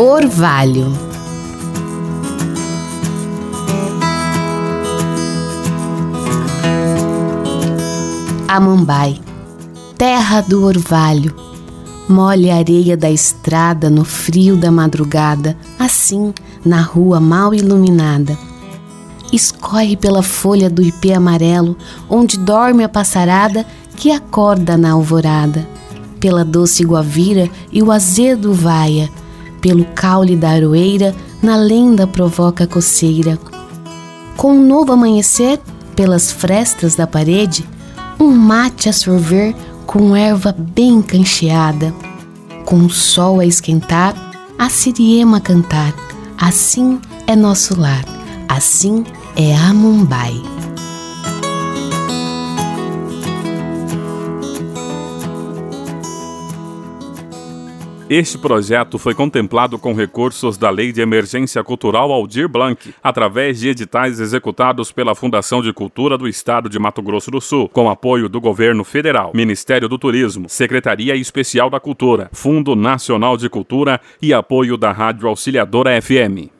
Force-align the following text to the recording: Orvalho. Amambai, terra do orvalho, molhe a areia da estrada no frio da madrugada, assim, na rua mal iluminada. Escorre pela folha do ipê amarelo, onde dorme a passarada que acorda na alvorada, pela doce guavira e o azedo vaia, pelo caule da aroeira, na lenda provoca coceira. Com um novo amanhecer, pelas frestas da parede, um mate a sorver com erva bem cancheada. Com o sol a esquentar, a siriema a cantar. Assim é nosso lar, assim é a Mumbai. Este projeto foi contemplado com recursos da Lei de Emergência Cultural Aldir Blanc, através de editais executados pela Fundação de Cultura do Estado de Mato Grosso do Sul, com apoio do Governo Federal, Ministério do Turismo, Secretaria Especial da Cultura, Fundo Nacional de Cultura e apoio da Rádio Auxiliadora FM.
Orvalho. 0.00 0.92
Amambai, 8.46 9.20
terra 9.96 10.40
do 10.40 10.64
orvalho, 10.64 11.34
molhe 12.08 12.48
a 12.48 12.58
areia 12.58 12.96
da 12.96 13.10
estrada 13.10 13.90
no 13.90 14.04
frio 14.04 14.56
da 14.56 14.70
madrugada, 14.70 15.56
assim, 15.76 16.32
na 16.64 16.80
rua 16.80 17.18
mal 17.18 17.52
iluminada. 17.52 18.38
Escorre 19.32 19.96
pela 19.96 20.22
folha 20.22 20.70
do 20.70 20.80
ipê 20.80 21.12
amarelo, 21.12 21.76
onde 22.08 22.38
dorme 22.38 22.84
a 22.84 22.88
passarada 22.88 23.66
que 23.96 24.12
acorda 24.12 24.76
na 24.76 24.92
alvorada, 24.92 25.66
pela 26.20 26.44
doce 26.44 26.84
guavira 26.84 27.50
e 27.72 27.82
o 27.82 27.90
azedo 27.90 28.54
vaia, 28.54 29.10
pelo 29.60 29.84
caule 29.94 30.36
da 30.36 30.50
aroeira, 30.50 31.14
na 31.42 31.56
lenda 31.56 32.06
provoca 32.06 32.66
coceira. 32.66 33.38
Com 34.36 34.52
um 34.52 34.66
novo 34.66 34.92
amanhecer, 34.92 35.60
pelas 35.96 36.30
frestas 36.30 36.94
da 36.94 37.06
parede, 37.06 37.68
um 38.20 38.30
mate 38.30 38.88
a 38.88 38.92
sorver 38.92 39.54
com 39.86 40.14
erva 40.14 40.54
bem 40.56 41.02
cancheada. 41.02 41.94
Com 42.64 42.84
o 42.84 42.90
sol 42.90 43.40
a 43.40 43.46
esquentar, 43.46 44.14
a 44.58 44.68
siriema 44.68 45.38
a 45.38 45.40
cantar. 45.40 45.94
Assim 46.36 47.00
é 47.26 47.34
nosso 47.34 47.80
lar, 47.80 48.04
assim 48.48 49.04
é 49.34 49.56
a 49.56 49.72
Mumbai. 49.72 50.47
Este 58.10 58.38
projeto 58.38 58.98
foi 58.98 59.14
contemplado 59.14 59.78
com 59.78 59.92
recursos 59.92 60.56
da 60.56 60.70
Lei 60.70 60.92
de 60.92 61.02
Emergência 61.02 61.62
Cultural 61.62 62.10
Aldir 62.10 62.48
Blanc, 62.48 62.94
através 63.02 63.60
de 63.60 63.68
editais 63.68 64.18
executados 64.18 64.90
pela 64.90 65.14
Fundação 65.14 65.60
de 65.60 65.74
Cultura 65.74 66.16
do 66.16 66.26
Estado 66.26 66.70
de 66.70 66.78
Mato 66.78 67.02
Grosso 67.02 67.30
do 67.30 67.38
Sul, 67.38 67.68
com 67.68 67.90
apoio 67.90 68.26
do 68.26 68.40
Governo 68.40 68.82
Federal, 68.82 69.32
Ministério 69.34 69.90
do 69.90 69.98
Turismo, 69.98 70.48
Secretaria 70.48 71.14
Especial 71.14 71.68
da 71.68 71.78
Cultura, 71.78 72.30
Fundo 72.32 72.74
Nacional 72.74 73.36
de 73.36 73.50
Cultura 73.50 74.00
e 74.22 74.32
apoio 74.32 74.78
da 74.78 74.90
Rádio 74.90 75.28
Auxiliadora 75.28 76.00
FM. 76.00 76.57